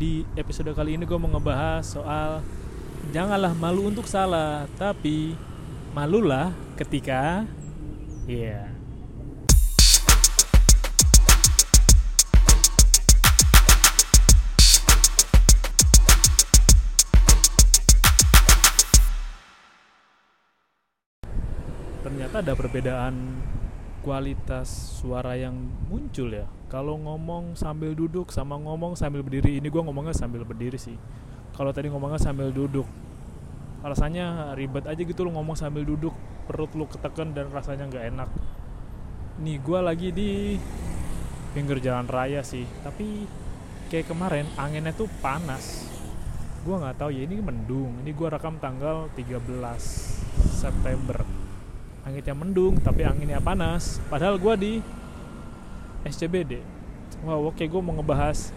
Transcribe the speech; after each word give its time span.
di 0.00 0.24
episode 0.32 0.72
kali 0.72 0.96
ini 0.96 1.04
gue 1.04 1.18
mau 1.20 1.28
ngebahas 1.28 1.84
soal 1.84 2.40
janganlah 3.12 3.52
malu 3.52 3.92
untuk 3.92 4.08
salah, 4.08 4.64
tapi 4.80 5.36
malulah 5.92 6.56
ketika 6.80 7.44
ya 8.24 8.64
yeah. 8.64 8.66
ternyata 22.00 22.40
ada 22.40 22.56
perbedaan 22.56 23.14
kualitas 24.00 24.68
suara 25.00 25.36
yang 25.36 25.54
muncul 25.88 26.32
ya. 26.32 26.48
Kalau 26.72 26.96
ngomong 26.96 27.54
sambil 27.54 27.92
duduk 27.92 28.32
sama 28.32 28.56
ngomong 28.56 28.96
sambil 28.96 29.20
berdiri 29.20 29.60
ini 29.60 29.68
gue 29.68 29.82
ngomongnya 29.82 30.16
sambil 30.16 30.42
berdiri 30.42 30.80
sih. 30.80 30.96
Kalau 31.52 31.70
tadi 31.70 31.92
ngomongnya 31.92 32.20
sambil 32.20 32.48
duduk 32.50 32.88
rasanya 33.80 34.52
ribet 34.52 34.84
aja 34.84 35.00
gitu 35.00 35.24
lo 35.24 35.32
ngomong 35.32 35.56
sambil 35.56 35.88
duduk 35.88 36.12
perut 36.44 36.68
lo 36.76 36.84
ketekan 36.84 37.32
dan 37.32 37.48
rasanya 37.52 37.88
nggak 37.88 38.04
enak. 38.12 38.30
Nih 39.40 39.56
gue 39.60 39.78
lagi 39.80 40.08
di 40.12 40.30
pinggir 41.56 41.80
jalan 41.82 42.06
raya 42.06 42.44
sih 42.44 42.64
tapi 42.84 43.26
kayak 43.92 44.08
kemarin 44.08 44.46
anginnya 44.56 44.96
tuh 44.96 45.08
panas. 45.20 45.88
Gue 46.64 46.76
nggak 46.76 47.00
tahu 47.00 47.10
ya 47.12 47.24
ini 47.24 47.40
mendung. 47.40 48.00
Ini 48.04 48.10
gue 48.12 48.28
rekam 48.28 48.60
tanggal 48.60 49.08
13 49.16 49.44
September 50.60 51.24
anginnya 52.10 52.34
mendung 52.34 52.74
tapi 52.82 53.06
anginnya 53.06 53.38
panas. 53.38 54.02
Padahal 54.10 54.36
gue 54.36 54.54
di 54.58 54.72
SCBD 56.02 56.80
wow 57.24 57.52
oke 57.52 57.60
gue 57.60 57.80
mau 57.84 57.92
ngebahas 58.00 58.50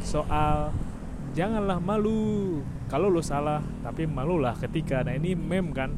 soal 0.00 0.70
janganlah 1.34 1.82
malu. 1.82 2.62
Kalau 2.86 3.10
lo 3.10 3.20
salah 3.20 3.60
tapi 3.82 4.06
malulah 4.06 4.54
ketika. 4.54 5.02
Nah 5.02 5.18
ini 5.18 5.34
meme 5.34 5.70
kan? 5.74 5.90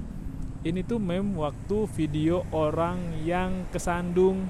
Ini 0.66 0.82
tuh 0.82 0.98
meme 0.98 1.38
waktu 1.38 1.86
video 1.94 2.42
orang 2.50 3.22
yang 3.22 3.68
kesandung 3.70 4.48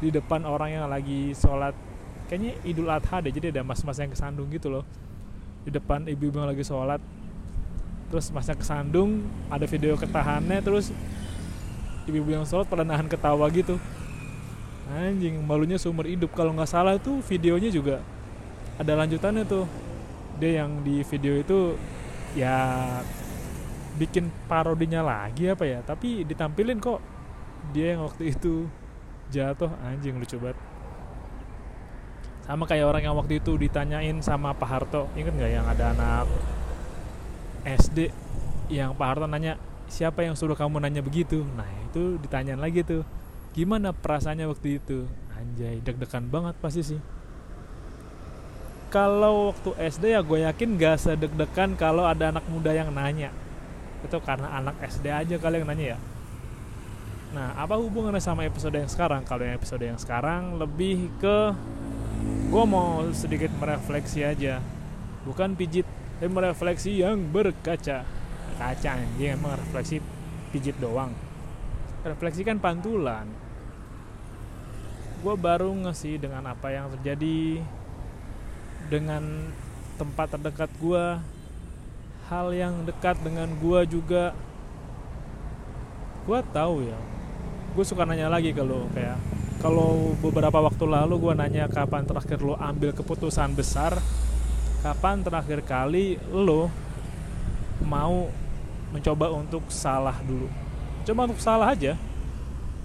di 0.00 0.08
depan 0.08 0.46
orang 0.46 0.80
yang 0.80 0.86
lagi 0.88 1.36
sholat. 1.36 1.74
Kayaknya 2.30 2.52
idul 2.62 2.88
adha 2.88 3.20
deh 3.20 3.34
jadi 3.34 3.50
ada 3.50 3.66
mas-mas 3.66 3.98
yang 3.98 4.14
kesandung 4.14 4.48
gitu 4.54 4.70
loh. 4.70 4.86
Di 5.66 5.74
depan 5.74 6.06
ibu-ibu 6.06 6.40
yang 6.40 6.48
lagi 6.48 6.64
sholat. 6.64 7.02
Terus 8.08 8.30
masnya 8.30 8.56
kesandung 8.56 9.26
ada 9.50 9.66
video 9.66 9.98
ketahannya 9.98 10.58
terus 10.62 10.94
ibu-ibu 12.08 12.30
yang 12.32 12.44
sholat 12.48 12.68
pada 12.68 12.86
nahan 12.86 13.08
ketawa 13.10 13.48
gitu. 13.52 13.76
Anjing 14.90 15.38
malunya 15.44 15.78
seumur 15.78 16.08
hidup. 16.08 16.32
Kalau 16.34 16.50
nggak 16.56 16.70
salah 16.70 16.98
tuh 16.98 17.22
videonya 17.26 17.70
juga 17.70 18.02
ada 18.80 18.92
lanjutannya 18.96 19.44
tuh. 19.46 19.66
Dia 20.40 20.64
yang 20.64 20.80
di 20.80 21.04
video 21.04 21.36
itu 21.36 21.76
ya 22.32 22.56
bikin 23.98 24.30
parodinya 24.46 25.02
lagi 25.02 25.50
apa 25.50 25.66
ya 25.66 25.84
tapi 25.84 26.24
ditampilin 26.26 26.80
kok. 26.80 27.00
Dia 27.70 27.94
yang 27.94 28.08
waktu 28.08 28.34
itu 28.34 28.66
jatuh. 29.30 29.70
Anjing 29.86 30.18
lucu 30.18 30.40
banget. 30.40 30.58
Sama 32.50 32.66
kayak 32.66 32.90
orang 32.90 33.02
yang 33.06 33.14
waktu 33.14 33.38
itu 33.38 33.54
ditanyain 33.54 34.18
sama 34.26 34.50
Pak 34.56 34.66
Harto. 34.66 35.06
Inget 35.14 35.38
nggak 35.38 35.52
yang 35.54 35.66
ada 35.70 35.94
anak 35.94 36.26
SD 37.62 38.10
yang 38.72 38.96
Pak 38.98 39.06
Harto 39.06 39.26
nanya 39.30 39.54
siapa 39.90 40.22
yang 40.22 40.38
suruh 40.38 40.54
kamu 40.54 40.78
nanya 40.78 41.02
begitu? 41.02 41.42
Nah 41.58 41.66
itu 41.90 42.16
ditanyain 42.22 42.56
lagi 42.56 42.86
tuh 42.86 43.02
gimana 43.52 43.90
perasaannya 43.90 44.46
waktu 44.46 44.78
itu? 44.78 45.04
Anjay 45.34 45.82
deg-degan 45.82 46.30
banget 46.30 46.54
pasti 46.62 46.82
sih. 46.86 47.00
Kalau 48.90 49.54
waktu 49.54 49.70
SD 49.90 50.14
ya 50.14 50.22
gue 50.22 50.46
yakin 50.46 50.78
gak 50.78 50.98
sedeg-degan 50.98 51.78
kalau 51.78 52.06
ada 52.06 52.30
anak 52.30 52.46
muda 52.46 52.70
yang 52.70 52.90
nanya. 52.94 53.34
Itu 54.06 54.22
karena 54.22 54.50
anak 54.54 54.78
SD 54.82 55.10
aja 55.10 55.36
kali 55.36 55.62
yang 55.62 55.68
nanya 55.68 55.86
ya. 55.94 55.98
Nah 57.34 57.54
apa 57.58 57.78
hubungannya 57.78 58.22
sama 58.22 58.46
episode 58.46 58.74
yang 58.78 58.90
sekarang? 58.90 59.26
Kalau 59.26 59.42
yang 59.42 59.58
episode 59.58 59.82
yang 59.82 59.98
sekarang 59.98 60.58
lebih 60.58 61.10
ke 61.18 61.54
gue 62.50 62.64
mau 62.66 63.06
sedikit 63.10 63.50
merefleksi 63.58 64.22
aja. 64.26 64.62
Bukan 65.26 65.54
pijit 65.58 65.86
tapi 66.20 66.36
merefleksi 66.36 67.00
yang 67.00 67.32
berkaca 67.32 68.04
kaca 68.60 69.00
anjing 69.00 69.40
emang 69.40 69.56
refleksi 69.56 70.04
pijit 70.52 70.76
doang. 70.76 71.16
Refleksi 72.04 72.44
kan 72.44 72.60
pantulan. 72.60 73.24
Gue 75.24 75.34
baru 75.40 75.72
ngasih 75.72 76.20
dengan 76.20 76.44
apa 76.52 76.68
yang 76.68 76.92
terjadi 76.92 77.64
dengan 78.92 79.48
tempat 79.96 80.36
terdekat 80.36 80.68
gue 80.76 81.04
hal 82.28 82.46
yang 82.52 82.84
dekat 82.84 83.16
dengan 83.24 83.48
gue 83.56 83.80
juga. 83.88 84.36
Gue 86.28 86.44
tahu 86.52 86.84
ya. 86.84 87.00
Gue 87.72 87.84
suka 87.88 88.04
nanya 88.04 88.28
lagi 88.28 88.52
kalau 88.52 88.84
kayak 88.92 89.16
kalau 89.60 90.16
beberapa 90.24 90.56
waktu 90.60 90.84
lalu 90.88 91.20
gue 91.20 91.32
nanya 91.36 91.64
kapan 91.68 92.08
terakhir 92.08 92.40
lo 92.40 92.56
ambil 92.56 92.96
keputusan 92.96 93.52
besar 93.52 94.00
kapan 94.80 95.20
terakhir 95.20 95.60
kali 95.60 96.16
lo 96.32 96.72
mau 97.84 98.32
mencoba 98.90 99.30
untuk 99.30 99.66
salah 99.70 100.18
dulu. 100.26 100.46
Coba 101.06 101.30
untuk 101.30 101.40
salah 101.40 101.72
aja. 101.72 101.98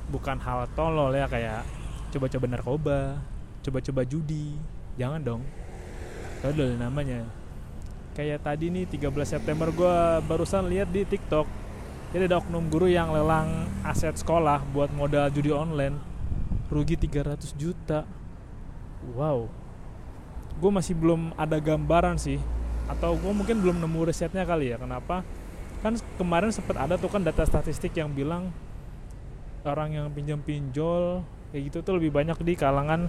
Bukan 0.09 0.37
hal 0.37 0.69
tolol 0.77 1.13
ya 1.17 1.25
kayak 1.25 1.65
coba-coba 2.13 2.45
narkoba 2.47 2.99
coba-coba 3.65 4.05
judi. 4.05 4.53
Jangan 5.01 5.21
dong. 5.25 5.41
Tolol 6.45 6.77
namanya. 6.77 7.25
Kayak 8.13 8.45
tadi 8.45 8.69
nih 8.69 8.85
13 8.85 9.09
September 9.25 9.73
gue 9.73 9.95
barusan 10.29 10.69
lihat 10.69 10.93
di 10.93 11.01
TikTok. 11.01 11.49
Jadi 12.13 12.31
ada 12.31 12.39
oknum 12.39 12.69
guru 12.69 12.87
yang 12.87 13.11
lelang 13.11 13.67
aset 13.83 14.15
sekolah 14.15 14.61
buat 14.71 14.93
modal 14.93 15.27
judi 15.33 15.51
online. 15.51 15.97
Rugi 16.69 16.95
300 16.95 17.57
juta. 17.57 18.05
Wow. 19.17 19.49
Gue 20.61 20.71
masih 20.71 20.95
belum 20.95 21.35
ada 21.35 21.59
gambaran 21.59 22.15
sih. 22.21 22.39
Atau 22.87 23.17
gue 23.19 23.33
mungkin 23.33 23.59
belum 23.59 23.81
nemu 23.81 23.99
risetnya 24.07 24.47
kali 24.47 24.71
ya. 24.71 24.77
Kenapa 24.79 25.25
kan 25.85 25.93
kemarin 26.17 26.49
sempat 26.49 26.81
ada 26.81 26.97
tuh 26.97 27.13
kan 27.13 27.21
data 27.21 27.45
statistik 27.45 27.93
yang 27.93 28.09
bilang 28.09 28.49
orang 29.61 29.93
yang 29.93 30.07
pinjam 30.09 30.41
pinjol 30.41 31.21
kayak 31.53 31.61
gitu 31.69 31.85
tuh 31.85 32.01
lebih 32.01 32.09
banyak 32.09 32.33
di 32.41 32.57
kalangan 32.57 33.05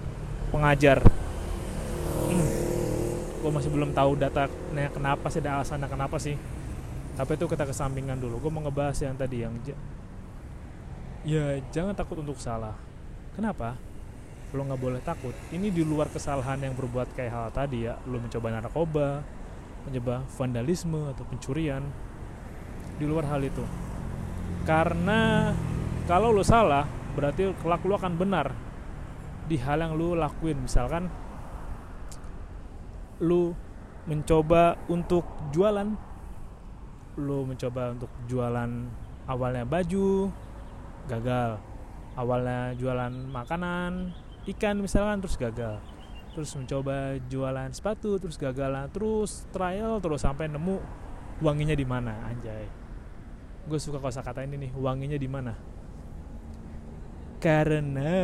pengajar. 0.53 1.01
Gue 3.41 3.49
masih 3.49 3.73
belum 3.73 3.97
tahu 3.97 4.21
datanya 4.21 4.93
kenapa 4.93 5.33
sih 5.33 5.41
ada 5.41 5.57
alasannya 5.57 5.89
kenapa 5.89 6.21
sih. 6.21 6.37
Tapi 7.17 7.33
itu 7.41 7.49
kita 7.49 7.65
kesampingan 7.65 8.21
dulu. 8.21 8.45
Gue 8.45 8.53
mau 8.53 8.61
ngebahas 8.61 9.01
yang 9.01 9.17
tadi 9.17 9.41
yang 9.41 9.57
ya 11.25 11.57
jangan 11.73 11.97
takut 11.97 12.21
untuk 12.21 12.37
salah. 12.37 12.77
Kenapa? 13.33 13.81
Lo 14.53 14.69
nggak 14.69 14.81
boleh 14.85 15.01
takut. 15.01 15.33
Ini 15.49 15.73
di 15.73 15.81
luar 15.81 16.13
kesalahan 16.13 16.61
yang 16.61 16.77
berbuat 16.77 17.17
kayak 17.17 17.33
hal 17.33 17.49
tadi 17.57 17.89
ya. 17.89 17.97
Lo 18.05 18.21
mencoba 18.21 18.53
narkoba 18.53 19.25
mencoba 19.87 20.27
vandalisme 20.35 21.15
atau 21.15 21.23
pencurian 21.31 21.87
di 22.97 23.05
luar 23.05 23.29
hal 23.29 23.45
itu. 23.45 23.65
Karena 24.67 25.53
kalau 26.11 26.33
lo 26.33 26.43
salah 26.43 26.85
berarti 27.15 27.53
kelak 27.63 27.85
lo 27.87 27.95
akan 27.97 28.15
benar 28.19 28.53
di 29.47 29.57
hal 29.61 29.79
yang 29.81 29.95
lo 29.95 30.17
lakuin. 30.19 30.59
Misalkan 30.65 31.09
lu 33.23 33.55
mencoba 34.07 34.77
untuk 34.93 35.25
jualan 35.51 35.89
lu 37.17 37.49
mencoba 37.49 37.97
untuk 37.97 38.13
jualan 38.29 38.71
awalnya 39.25 39.65
baju 39.65 40.29
gagal. 41.09 41.57
Awalnya 42.17 42.73
jualan 42.81 43.13
makanan 43.29 44.13
ikan 44.57 44.77
misalkan 44.81 45.21
terus 45.21 45.37
gagal. 45.37 45.81
Terus 46.37 46.53
mencoba 46.53 47.17
jualan 47.29 47.73
sepatu 47.73 48.21
terus 48.21 48.37
gagal. 48.37 48.73
Terus 48.93 49.49
trial 49.53 50.01
terus 50.01 50.21
sampai 50.25 50.49
nemu 50.49 50.77
wanginya 51.41 51.77
di 51.77 51.85
mana 51.85 52.17
anjay 52.29 52.86
gue 53.67 53.79
suka 53.83 53.99
kosa 53.99 54.23
kata 54.23 54.47
ini 54.47 54.67
nih 54.67 54.73
wanginya 54.79 55.19
di 55.19 55.27
mana? 55.27 55.53
Karena 57.43 58.15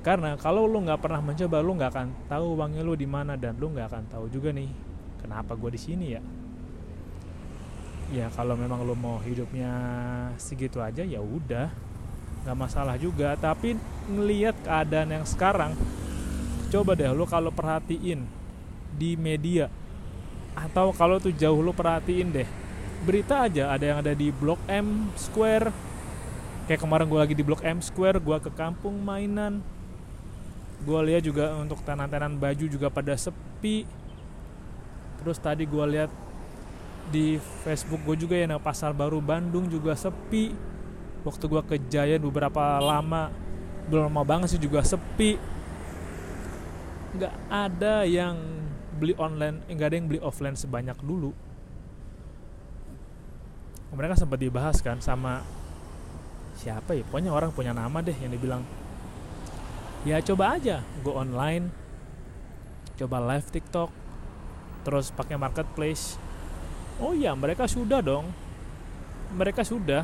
karena 0.00 0.40
kalau 0.40 0.64
lu 0.64 0.80
nggak 0.88 1.04
pernah 1.04 1.20
mencoba 1.20 1.60
lu 1.60 1.76
nggak 1.76 1.90
akan 1.92 2.08
tahu 2.32 2.56
wangi 2.56 2.80
lu 2.80 2.96
di 2.96 3.04
mana 3.04 3.36
dan 3.36 3.60
lu 3.60 3.68
nggak 3.68 3.86
akan 3.92 4.04
tahu 4.08 4.24
juga 4.32 4.56
nih 4.56 4.72
kenapa 5.20 5.52
gue 5.52 5.70
di 5.76 5.80
sini 5.80 6.06
ya? 6.16 6.22
Ya 8.08 8.26
kalau 8.32 8.56
memang 8.56 8.80
lu 8.88 8.96
mau 8.96 9.20
hidupnya 9.20 9.68
segitu 10.40 10.80
aja 10.80 11.04
ya 11.04 11.20
udah 11.20 11.68
nggak 12.48 12.56
masalah 12.56 12.96
juga. 12.96 13.36
Tapi 13.36 13.76
ngelihat 14.08 14.56
keadaan 14.64 15.12
yang 15.12 15.24
sekarang 15.28 15.76
coba 16.72 16.96
deh 16.96 17.12
lu 17.12 17.28
kalau 17.28 17.52
perhatiin 17.52 18.24
di 18.96 19.12
media 19.20 19.68
atau 20.56 20.90
kalau 20.96 21.20
tuh 21.20 21.36
jauh 21.36 21.60
lu 21.60 21.76
perhatiin 21.76 22.32
deh 22.32 22.48
berita 23.02 23.46
aja 23.46 23.70
ada 23.70 23.84
yang 23.84 23.98
ada 24.02 24.12
di 24.14 24.30
Blok 24.34 24.58
M 24.66 25.10
Square. 25.14 25.70
Kayak 26.66 26.84
kemarin 26.84 27.06
gue 27.08 27.20
lagi 27.20 27.34
di 27.34 27.44
Blok 27.46 27.64
M 27.64 27.78
Square 27.80 28.18
gue 28.20 28.36
ke 28.42 28.50
kampung 28.52 28.98
mainan. 29.00 29.62
Gue 30.82 31.00
lihat 31.10 31.26
juga 31.26 31.54
untuk 31.58 31.82
tenan-tenan 31.82 32.38
baju 32.38 32.64
juga 32.66 32.88
pada 32.90 33.14
sepi. 33.14 33.86
Terus 35.22 35.38
tadi 35.38 35.66
gue 35.66 35.84
lihat 35.98 36.10
di 37.08 37.40
Facebook 37.64 38.04
gue 38.04 38.28
juga 38.28 38.36
ya 38.36 38.44
nah 38.44 38.60
pasar 38.60 38.92
baru 38.92 39.22
Bandung 39.22 39.66
juga 39.70 39.94
sepi. 39.94 40.54
Waktu 41.26 41.44
gue 41.50 41.62
ke 41.66 41.76
Giant 41.90 42.22
beberapa 42.22 42.78
lama 42.78 43.30
belum 43.88 44.12
lama 44.12 44.22
banget 44.26 44.54
sih 44.54 44.60
juga 44.60 44.84
sepi. 44.84 45.40
Nggak 47.16 47.34
ada 47.48 48.04
yang 48.04 48.36
beli 48.98 49.14
online 49.14 49.62
nggak 49.70 49.86
ada 49.86 49.96
yang 49.96 50.06
beli 50.10 50.18
offline 50.18 50.58
sebanyak 50.58 50.98
dulu 50.98 51.30
mereka 53.92 54.14
sempat 54.18 54.36
dibahas 54.40 54.80
kan 54.84 55.00
sama 55.00 55.40
siapa 56.58 56.92
ya? 56.92 57.06
Pokoknya 57.06 57.32
orang 57.32 57.54
punya 57.54 57.72
nama 57.72 58.02
deh 58.04 58.14
yang 58.18 58.32
dibilang 58.34 58.62
ya 60.06 60.22
coba 60.22 60.54
aja 60.54 60.86
go 61.02 61.18
online 61.18 61.74
coba 62.94 63.18
live 63.34 63.46
TikTok 63.50 63.90
terus 64.82 65.14
pakai 65.14 65.38
marketplace. 65.38 66.18
Oh 66.98 67.14
iya 67.14 67.32
mereka 67.36 67.70
sudah 67.70 68.02
dong. 68.02 68.26
Mereka 69.36 69.62
sudah. 69.62 70.02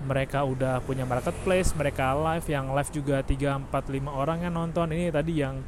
Mereka 0.00 0.42
udah 0.48 0.80
punya 0.80 1.04
marketplace 1.04 1.76
mereka 1.76 2.16
live 2.16 2.46
yang 2.48 2.72
live 2.72 2.90
juga 2.90 3.20
3, 3.20 3.68
4, 3.68 3.68
5 3.68 4.08
orang 4.08 4.48
yang 4.48 4.56
nonton. 4.56 4.88
Ini 4.90 5.12
tadi 5.12 5.38
yang 5.38 5.60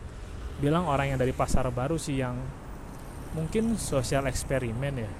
bilang 0.58 0.88
orang 0.88 1.14
yang 1.14 1.18
dari 1.20 1.36
pasar 1.36 1.68
baru 1.68 2.00
sih 2.00 2.18
yang 2.18 2.34
mungkin 3.36 3.76
sosial 3.76 4.28
eksperimen 4.28 4.94
ya 4.96 5.10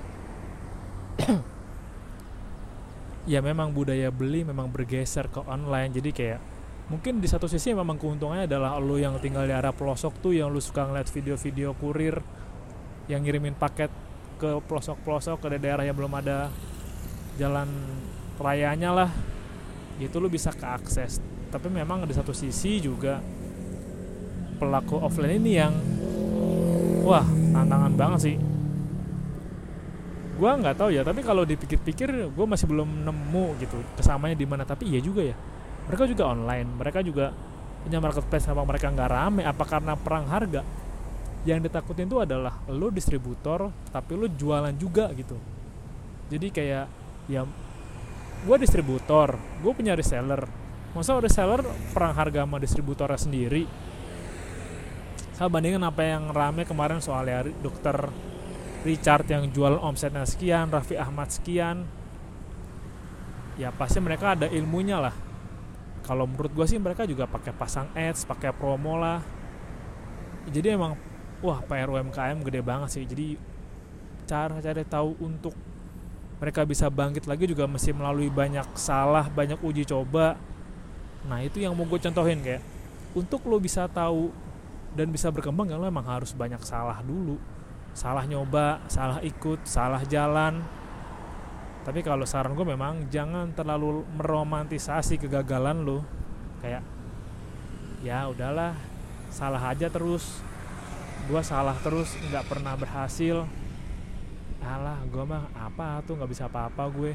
ya 3.32 3.38
memang 3.38 3.70
budaya 3.70 4.08
beli 4.10 4.44
memang 4.46 4.70
bergeser 4.70 5.28
ke 5.28 5.40
online. 5.44 5.92
Jadi 5.92 6.10
kayak 6.12 6.40
mungkin 6.90 7.22
di 7.22 7.28
satu 7.30 7.46
sisi 7.46 7.72
memang 7.72 7.96
keuntungannya 7.96 8.50
adalah 8.50 8.76
lo 8.82 8.98
yang 8.98 9.16
tinggal 9.22 9.46
di 9.46 9.54
area 9.54 9.72
pelosok 9.72 10.20
tuh 10.20 10.32
yang 10.36 10.50
lu 10.52 10.60
suka 10.60 10.84
ngeliat 10.88 11.08
video-video 11.08 11.72
kurir 11.78 12.18
yang 13.06 13.22
ngirimin 13.22 13.58
paket 13.58 13.90
ke 14.38 14.58
pelosok-pelosok 14.66 15.46
ke 15.46 15.46
daerah 15.58 15.86
yang 15.86 15.94
belum 15.94 16.12
ada 16.18 16.50
jalan 17.38 17.68
rayanya 18.38 18.90
lah. 18.92 19.10
Itu 20.02 20.18
lu 20.18 20.26
bisa 20.26 20.50
keakses 20.50 21.32
tapi 21.52 21.68
memang 21.68 22.08
di 22.08 22.16
satu 22.16 22.32
sisi 22.32 22.80
juga 22.80 23.20
pelaku 24.56 24.96
offline 25.04 25.36
ini 25.36 25.52
yang 25.52 25.74
wah 27.04 27.28
tantangan 27.52 27.92
banget 27.92 28.20
sih 28.24 28.36
gue 30.32 30.49
nggak 30.49 30.76
tahu 30.81 30.90
ya 30.96 31.05
tapi 31.05 31.20
kalau 31.20 31.44
dipikir-pikir 31.44 32.08
gue 32.32 32.46
masih 32.49 32.64
belum 32.64 33.05
nemu 33.05 33.46
gitu 33.61 33.76
kesamanya 33.99 34.37
di 34.37 34.46
mana. 34.49 34.64
Tapi 34.64 34.88
iya 34.88 35.00
juga 35.02 35.23
ya 35.23 35.37
mereka 35.88 36.06
juga 36.08 36.25
online 36.31 36.69
mereka 36.79 36.99
juga 37.02 37.34
punya 37.82 37.99
marketplace 37.99 38.46
sama 38.46 38.62
mereka 38.64 38.88
nggak 38.88 39.11
rame. 39.11 39.43
Apa 39.44 39.64
karena 39.67 39.93
perang 39.99 40.25
harga? 40.31 40.62
Yang 41.43 41.69
ditakutin 41.69 42.06
itu 42.06 42.23
adalah 42.23 42.62
lo 42.70 42.88
distributor 42.88 43.69
tapi 43.90 44.12
lo 44.14 44.31
jualan 44.31 44.73
juga 44.79 45.11
gitu. 45.12 45.37
Jadi 46.32 46.49
kayak 46.49 46.87
ya 47.29 47.43
gue 48.43 48.56
distributor 48.58 49.37
gue 49.37 49.73
punya 49.75 49.93
reseller. 49.93 50.49
Masa 50.93 51.17
reseller 51.20 51.64
perang 51.93 52.12
harga 52.12 52.44
sama 52.44 52.61
distributornya 52.61 53.17
sendiri? 53.17 53.64
Saya 55.32 55.49
bandingkan 55.49 55.82
apa 55.88 56.05
yang 56.05 56.29
rame 56.31 56.69
kemarin 56.69 57.00
soalnya 57.00 57.49
dokter 57.64 58.12
Richard 58.82 59.31
yang 59.31 59.46
jual 59.55 59.79
omsetnya 59.79 60.26
sekian 60.26 60.67
Raffi 60.67 60.99
Ahmad 60.99 61.31
sekian. 61.31 61.87
Ya 63.55 63.70
pasti 63.70 64.02
mereka 64.02 64.34
ada 64.34 64.50
ilmunya 64.50 64.99
lah. 64.99 65.14
Kalau 66.02 66.26
menurut 66.26 66.50
gue 66.50 66.67
sih 66.67 66.82
mereka 66.82 67.06
juga 67.06 67.31
pakai 67.31 67.55
pasang 67.55 67.87
ads 67.94 68.26
pakai 68.26 68.50
promo 68.50 68.99
lah. 68.99 69.23
Jadi 70.50 70.75
emang 70.75 70.99
wah 71.46 71.62
PR 71.62 71.94
UMKM 71.94 72.43
gede 72.43 72.61
banget 72.67 72.90
sih. 72.90 73.06
Jadi 73.06 73.38
cara 74.26 74.58
cari 74.58 74.82
tahu 74.82 75.14
untuk 75.23 75.55
mereka 76.43 76.67
bisa 76.67 76.90
bangkit 76.90 77.31
lagi 77.31 77.46
juga 77.46 77.70
mesti 77.70 77.94
melalui 77.94 78.34
banyak 78.34 78.67
salah 78.75 79.31
banyak 79.31 79.62
uji 79.62 79.87
coba. 79.87 80.34
Nah 81.31 81.38
itu 81.38 81.62
yang 81.62 81.79
mau 81.79 81.87
gue 81.87 82.02
contohin 82.02 82.43
kayak 82.43 82.67
untuk 83.14 83.46
lo 83.46 83.62
bisa 83.62 83.87
tahu 83.87 84.34
dan 84.99 85.06
bisa 85.06 85.31
berkembang 85.31 85.70
kan 85.70 85.79
lo 85.79 85.87
emang 85.87 86.02
harus 86.02 86.34
banyak 86.34 86.58
salah 86.67 86.99
dulu 86.99 87.38
salah 87.92 88.24
nyoba 88.24 88.80
salah 88.88 89.20
ikut 89.20 89.64
salah 89.68 90.02
jalan. 90.08 90.64
Tapi 91.82 92.00
kalau 92.06 92.22
saran 92.22 92.54
gue 92.54 92.62
memang 92.62 93.10
jangan 93.10 93.50
terlalu 93.52 94.06
meromantisasi 94.14 95.18
kegagalan 95.18 95.82
lo 95.82 96.06
kayak 96.62 96.86
ya 98.06 98.30
udahlah 98.30 98.78
salah 99.28 99.62
aja 99.72 99.90
terus. 99.90 100.40
Gue 101.26 101.42
salah 101.42 101.74
terus 101.82 102.14
nggak 102.30 102.46
pernah 102.50 102.74
berhasil. 102.78 103.46
Alah 104.62 105.02
gue 105.10 105.24
mah 105.26 105.50
apa 105.58 106.02
tuh 106.06 106.18
nggak 106.18 106.30
bisa 106.30 106.46
apa-apa 106.46 106.86
gue. 106.90 107.12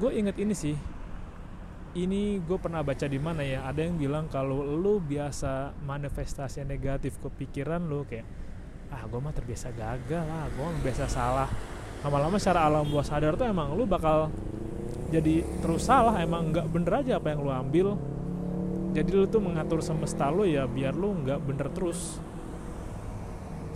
Gue 0.00 0.10
inget 0.16 0.36
ini 0.40 0.56
sih. 0.56 0.76
Ini 1.92 2.40
gue 2.44 2.58
pernah 2.60 2.84
baca 2.84 3.04
di 3.08 3.16
mana 3.20 3.44
ya 3.44 3.64
ada 3.64 3.80
yang 3.84 3.96
bilang 3.96 4.28
kalau 4.32 4.60
lu 4.60 5.00
biasa 5.00 5.76
manifestasi 5.84 6.64
negatif 6.64 7.16
ke 7.20 7.28
pikiran 7.32 7.84
lu 7.84 8.04
kayak 8.04 8.28
ah 8.88 9.02
gue 9.04 9.20
mah 9.20 9.34
terbiasa 9.34 9.68
gagal 9.72 10.24
lah 10.24 10.48
gue 10.48 10.64
mah 10.64 10.80
biasa 10.80 11.04
salah. 11.08 11.50
Lama-lama 12.04 12.38
secara 12.38 12.70
alam 12.70 12.86
bawah 12.86 13.02
sadar 13.02 13.34
tuh 13.34 13.46
emang 13.48 13.74
lu 13.74 13.84
bakal 13.84 14.30
jadi 15.10 15.42
terus 15.64 15.88
salah 15.88 16.14
emang 16.22 16.52
nggak 16.54 16.66
bener 16.70 16.92
aja 17.04 17.12
apa 17.18 17.34
yang 17.34 17.40
lu 17.42 17.52
ambil. 17.52 17.88
Jadi 18.96 19.10
lu 19.12 19.24
tuh 19.28 19.42
mengatur 19.44 19.84
semesta 19.84 20.32
lu 20.32 20.48
ya 20.48 20.64
biar 20.64 20.96
lu 20.96 21.12
nggak 21.24 21.40
bener 21.44 21.68
terus. 21.74 22.22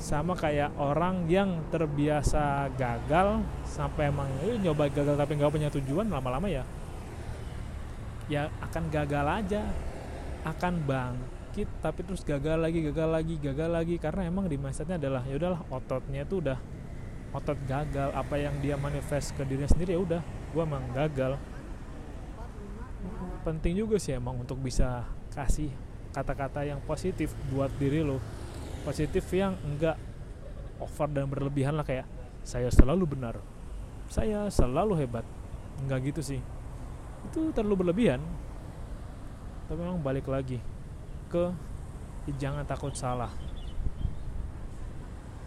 Sama 0.01 0.35
kayak 0.35 0.75
orang 0.79 1.31
yang 1.31 1.63
terbiasa 1.71 2.73
gagal 2.75 3.45
sampai 3.69 4.11
emang 4.11 4.27
eh, 4.43 4.59
nyoba 4.59 4.91
gagal 4.91 5.15
tapi 5.15 5.39
nggak 5.39 5.53
punya 5.53 5.69
tujuan 5.71 6.11
lama-lama 6.11 6.51
ya 6.51 6.65
ya 8.31 8.49
akan 8.63 8.85
gagal 8.89 9.27
aja 9.27 9.63
akan 10.47 10.75
bangkit 11.53 11.69
tapi 11.85 12.01
terus 12.01 12.25
gagal 12.25 12.57
lagi 12.57 12.81
gagal 12.81 13.09
lagi 13.13 13.37
gagal 13.37 13.69
lagi. 13.69 13.95
Karena 14.01 14.25
emang 14.25 14.49
di 14.49 14.57
mindsetnya 14.57 14.97
adalah 14.97 15.21
ya 15.29 15.37
udahlah 15.37 15.61
ototnya 15.69 16.25
tuh 16.25 16.41
udah 16.41 16.57
otot 17.37 17.61
gagal 17.69 18.09
apa 18.17 18.41
yang 18.41 18.57
dia 18.65 18.81
manifest 18.81 19.37
ke 19.37 19.45
dirinya 19.45 19.69
sendiri 19.69 19.93
ya 19.93 20.01
udah 20.01 20.23
gue 20.25 20.63
emang 20.65 20.81
gagal. 20.97 21.37
Penting 23.45 23.77
juga 23.77 24.01
sih 24.01 24.17
emang 24.17 24.41
untuk 24.41 24.57
bisa 24.65 25.05
kasih 25.37 25.69
kata-kata 26.17 26.65
yang 26.65 26.81
positif 26.89 27.37
buat 27.53 27.69
diri 27.77 28.01
lo. 28.01 28.17
Positif 28.89 29.29
yang 29.37 29.53
enggak 29.61 30.01
over 30.81 31.09
dan 31.13 31.29
berlebihan 31.29 31.77
lah 31.77 31.85
kayak 31.85 32.09
saya 32.49 32.73
selalu 32.73 33.13
benar 33.13 33.37
saya 34.09 34.49
selalu 34.49 35.05
hebat. 35.05 35.29
Enggak 35.85 36.01
gitu 36.17 36.25
sih. 36.25 36.41
Itu 37.29 37.53
terlalu 37.53 37.85
berlebihan 37.85 38.25
tapi 39.69 39.85
memang 39.85 40.01
balik 40.01 40.33
lagi 40.33 40.73
ke 41.33 41.49
jangan 42.37 42.69
takut 42.69 42.93
salah. 42.93 43.33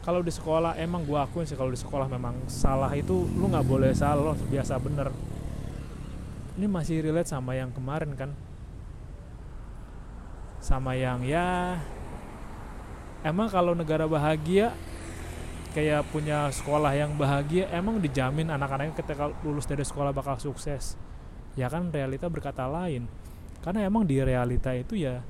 Kalau 0.01 0.21
di 0.21 0.29
sekolah 0.29 0.77
emang 0.77 1.05
gua 1.05 1.25
akuin 1.25 1.45
sih 1.45 1.57
kalau 1.57 1.73
di 1.73 1.77
sekolah 1.77 2.05
memang 2.05 2.45
salah 2.49 2.89
itu 2.93 3.25
lu 3.37 3.49
nggak 3.49 3.65
boleh 3.65 3.93
salah 3.93 4.21
lo 4.21 4.33
biasa 4.49 4.81
bener. 4.81 5.09
Ini 6.57 6.65
masih 6.65 7.05
relate 7.05 7.29
sama 7.29 7.53
yang 7.53 7.69
kemarin 7.69 8.13
kan? 8.17 8.33
Sama 10.61 10.97
yang 10.97 11.21
ya 11.25 11.77
emang 13.25 13.49
kalau 13.49 13.73
negara 13.73 14.05
bahagia 14.05 14.73
kayak 15.73 16.07
punya 16.13 16.47
sekolah 16.53 16.93
yang 16.95 17.17
bahagia 17.17 17.67
emang 17.73 17.99
dijamin 17.99 18.47
anak-anaknya 18.47 18.95
ketika 18.95 19.33
lulus 19.41 19.65
dari 19.65 19.81
sekolah 19.81 20.13
bakal 20.13 20.37
sukses. 20.37 20.97
Ya 21.57 21.65
kan 21.69 21.89
realita 21.89 22.29
berkata 22.29 22.69
lain. 22.69 23.09
Karena 23.65 23.89
emang 23.89 24.05
di 24.05 24.21
realita 24.21 24.69
itu 24.77 24.93
ya 24.93 25.25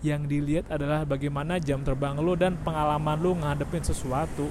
yang 0.00 0.24
dilihat 0.24 0.72
adalah 0.72 1.04
bagaimana 1.04 1.60
jam 1.60 1.84
terbang 1.84 2.16
lo 2.16 2.32
dan 2.32 2.56
pengalaman 2.64 3.20
lo 3.20 3.36
ngadepin 3.36 3.84
sesuatu. 3.84 4.48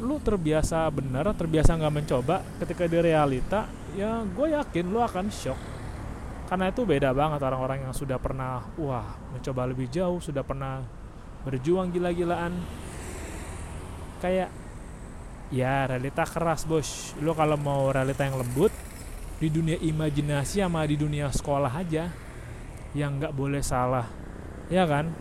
Lu 0.00 0.16
terbiasa 0.22 0.88
bener 0.88 1.28
terbiasa 1.36 1.76
nggak 1.76 1.94
mencoba 1.94 2.40
ketika 2.64 2.88
di 2.88 2.98
realita 3.02 3.68
ya 3.92 4.24
gue 4.24 4.56
yakin 4.56 4.86
lu 4.88 5.04
akan 5.04 5.28
shock. 5.28 5.58
Karena 6.48 6.72
itu 6.72 6.88
beda 6.88 7.12
banget 7.12 7.44
orang-orang 7.44 7.84
yang 7.84 7.92
sudah 7.92 8.16
pernah 8.16 8.64
wah 8.80 9.20
mencoba 9.36 9.68
lebih 9.68 9.92
jauh 9.92 10.16
sudah 10.16 10.40
pernah 10.40 10.80
berjuang 11.44 11.92
gila-gilaan. 11.92 12.56
Kayak 14.24 14.48
ya 15.52 15.84
realita 15.92 16.24
keras 16.24 16.64
bos. 16.64 17.12
Lo 17.20 17.36
kalau 17.36 17.60
mau 17.60 17.92
realita 17.92 18.24
yang 18.24 18.40
lembut 18.40 18.72
di 19.36 19.52
dunia 19.52 19.76
imajinasi 19.76 20.64
sama 20.64 20.88
di 20.88 20.96
dunia 20.96 21.28
sekolah 21.28 21.70
aja 21.70 22.27
yang 22.96 23.20
nggak 23.20 23.34
boleh 23.36 23.60
salah. 23.60 24.06
Ya 24.68 24.84
kan? 24.84 25.12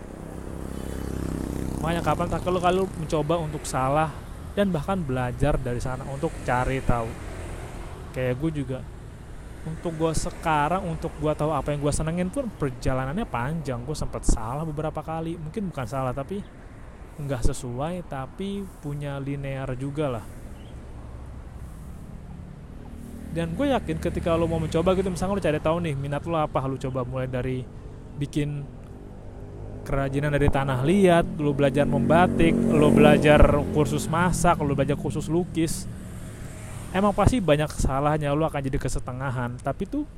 Makanya 1.83 2.03
kapan 2.03 2.27
tak 2.27 2.43
kalau 2.43 2.59
kalau 2.59 2.83
mencoba 2.99 3.35
untuk 3.39 3.63
salah 3.63 4.11
dan 4.55 4.71
bahkan 4.73 4.99
belajar 4.99 5.55
dari 5.59 5.79
sana 5.79 6.03
untuk 6.07 6.31
cari 6.43 6.83
tahu. 6.83 7.09
Kayak 8.11 8.35
gue 8.39 8.51
juga 8.63 8.79
untuk 9.67 9.99
gue 9.99 10.11
sekarang 10.15 10.87
untuk 10.87 11.11
gue 11.19 11.33
tahu 11.35 11.51
apa 11.51 11.75
yang 11.75 11.83
gue 11.83 11.93
senengin 11.93 12.29
pun 12.31 12.47
perjalanannya 12.47 13.27
panjang. 13.27 13.83
Gue 13.83 13.95
sempat 13.95 14.23
salah 14.23 14.63
beberapa 14.63 15.03
kali. 15.03 15.35
Mungkin 15.35 15.69
bukan 15.71 15.87
salah 15.87 16.15
tapi 16.15 16.39
nggak 17.17 17.41
sesuai 17.49 18.05
tapi 18.05 18.61
punya 18.79 19.17
linear 19.17 19.73
juga 19.73 20.05
lah 20.05 20.25
dan 23.37 23.53
gue 23.53 23.69
yakin 23.69 24.01
ketika 24.01 24.33
lo 24.33 24.49
mau 24.49 24.57
mencoba 24.57 24.97
gitu 24.97 25.13
misalnya 25.13 25.37
lo 25.37 25.43
cari 25.45 25.59
tahu 25.61 25.77
nih 25.85 25.93
minat 25.93 26.25
lo 26.25 26.41
apa? 26.41 26.65
Lo 26.65 26.73
coba 26.73 27.05
mulai 27.05 27.29
dari 27.29 27.61
bikin 28.17 28.65
kerajinan 29.85 30.33
dari 30.33 30.49
tanah 30.49 30.81
liat 30.81 31.37
lo 31.37 31.53
belajar 31.53 31.85
membatik 31.85 32.57
lo 32.57 32.89
belajar 32.89 33.39
kursus 33.77 34.09
masak 34.09 34.57
lo 34.65 34.73
belajar 34.73 34.97
kursus 34.97 35.29
lukis. 35.29 35.85
Emang 36.89 37.13
pasti 37.13 37.37
banyak 37.37 37.69
salahnya 37.77 38.33
lo 38.33 38.41
akan 38.49 38.57
jadi 38.57 38.81
kesetengahan. 38.81 39.61
Tapi 39.61 39.85
tuh 39.85 40.09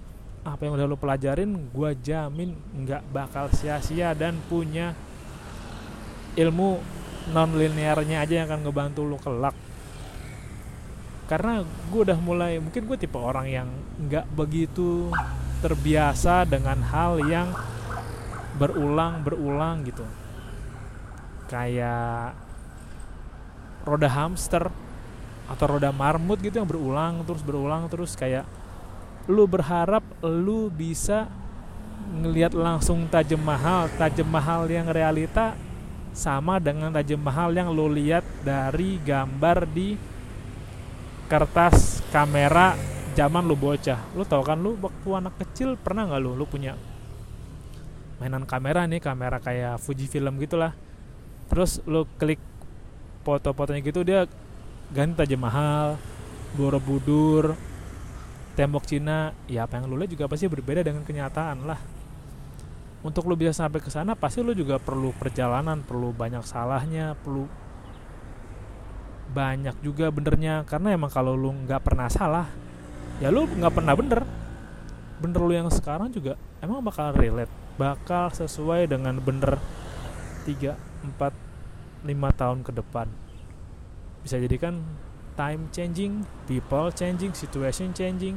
apa 0.48 0.64
yang 0.64 0.80
udah 0.80 0.88
lo 0.88 0.96
pelajarin 0.96 1.52
gue 1.76 1.92
jamin 2.00 2.56
nggak 2.56 3.04
bakal 3.12 3.52
sia-sia 3.52 4.16
dan 4.16 4.40
punya 4.48 4.96
ilmu 6.40 6.80
non 7.36 7.52
linearnya 7.52 8.24
aja 8.24 8.34
yang 8.40 8.48
akan 8.48 8.64
ngebantu 8.64 9.04
lo 9.04 9.20
kelak 9.20 9.69
karena 11.30 11.62
gue 11.62 12.02
udah 12.10 12.18
mulai 12.18 12.58
mungkin 12.58 12.90
gue 12.90 12.98
tipe 12.98 13.14
orang 13.14 13.46
yang 13.46 13.70
nggak 14.02 14.26
begitu 14.34 15.14
terbiasa 15.62 16.50
dengan 16.50 16.82
hal 16.82 17.22
yang 17.22 17.54
berulang 18.58 19.22
berulang 19.22 19.86
gitu. 19.86 20.02
Kayak 21.46 22.34
roda 23.86 24.10
hamster 24.10 24.74
atau 25.46 25.66
roda 25.78 25.94
marmut 25.94 26.42
gitu 26.42 26.58
yang 26.58 26.70
berulang 26.70 27.22
terus 27.26 27.46
berulang 27.46 27.86
terus 27.90 28.18
kayak 28.18 28.50
lu 29.30 29.46
berharap 29.46 30.02
lu 30.26 30.74
bisa 30.74 31.30
ngelihat 32.10 32.58
langsung 32.58 33.06
Taj 33.06 33.38
Mahal 33.38 33.86
Taj 34.02 34.18
Mahal 34.26 34.66
yang 34.66 34.90
realita 34.90 35.54
sama 36.10 36.58
dengan 36.58 36.90
Taj 36.90 37.14
Mahal 37.22 37.54
yang 37.54 37.70
lu 37.70 37.86
lihat 37.86 38.26
dari 38.42 38.98
gambar 39.02 39.70
di 39.70 39.94
kertas 41.30 42.02
kamera 42.10 42.74
zaman 43.14 43.46
lu 43.46 43.54
bocah. 43.54 44.02
Lu 44.18 44.26
tau 44.26 44.42
kan 44.42 44.58
lu 44.58 44.74
waktu 44.82 45.10
anak 45.14 45.38
kecil 45.46 45.78
pernah 45.78 46.10
nggak 46.10 46.22
lu? 46.26 46.34
Lu 46.34 46.50
punya 46.50 46.74
mainan 48.18 48.44
kamera 48.44 48.84
nih 48.90 49.00
kamera 49.00 49.38
kayak 49.38 49.78
Fuji 49.78 50.10
film 50.10 50.42
gitulah. 50.42 50.74
Terus 51.48 51.86
lu 51.86 52.10
klik 52.18 52.42
foto-fotonya 53.22 53.86
gitu 53.86 54.02
dia 54.02 54.26
ganti 54.90 55.22
Taj 55.22 55.32
Mahal 55.38 56.02
Borobudur 56.58 57.54
tembok 58.58 58.90
Cina. 58.90 59.32
Ya 59.46 59.70
apa 59.70 59.78
yang 59.78 59.86
lu 59.86 60.02
lihat 60.02 60.10
juga 60.10 60.26
pasti 60.26 60.50
berbeda 60.50 60.82
dengan 60.82 61.06
kenyataan 61.06 61.62
lah. 61.64 61.80
Untuk 63.06 63.30
lu 63.30 63.38
bisa 63.38 63.54
sampai 63.56 63.80
ke 63.80 63.88
sana 63.88 64.18
pasti 64.18 64.42
lu 64.42 64.52
juga 64.52 64.82
perlu 64.82 65.14
perjalanan 65.16 65.86
perlu 65.86 66.12
banyak 66.12 66.44
salahnya 66.44 67.16
perlu 67.22 67.48
banyak 69.34 69.76
juga 69.86 70.10
benernya. 70.10 70.66
Karena 70.66 70.94
emang 70.94 71.12
kalau 71.12 71.34
lu 71.38 71.54
nggak 71.66 71.82
pernah 71.86 72.10
salah 72.10 72.48
ya 73.20 73.30
lu 73.30 73.46
nggak 73.46 73.74
pernah 73.74 73.94
bener. 73.94 74.22
Bener 75.20 75.40
lu 75.44 75.54
yang 75.54 75.68
sekarang 75.68 76.12
juga 76.12 76.40
emang 76.64 76.80
bakal 76.84 77.12
relate 77.16 77.52
bakal 77.80 78.28
sesuai 78.36 78.92
dengan 78.92 79.16
bener 79.24 79.56
3, 80.44 80.76
4, 81.16 81.16
5 82.04 82.40
tahun 82.40 82.60
ke 82.68 82.72
depan. 82.76 83.08
Bisa 84.20 84.36
jadi 84.36 84.60
kan 84.60 84.84
time 85.40 85.72
changing, 85.72 86.28
people 86.44 86.92
changing, 86.92 87.32
situation 87.32 87.96
changing. 87.96 88.36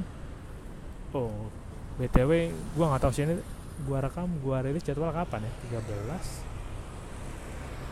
Oh 1.11 1.50
btw 1.92 2.49
gua 2.72 2.94
nggak 2.94 3.02
tahu 3.04 3.12
sih 3.12 3.28
ini 3.28 3.37
gua 3.84 4.00
rekam 4.00 4.28
gua 4.40 4.64
rilis 4.64 4.80
jadwal 4.80 5.12
kapan 5.12 5.44
ya? 5.44 5.52
13 5.84 6.51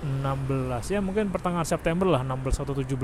16 0.00 0.94
ya 0.94 1.00
mungkin 1.04 1.28
pertengahan 1.28 1.68
September 1.68 2.08
lah 2.08 2.24
16 2.24 2.62
atau 2.64 2.72
17 2.72 2.96